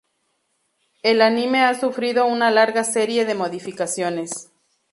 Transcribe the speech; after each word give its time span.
El 1.03 1.21
anime 1.21 1.63
ha 1.63 1.79
sufrido 1.79 2.25
una 2.25 2.49
larga 2.49 2.83
serie 2.83 3.23
de 3.23 3.35
modificaciones. 3.35 4.49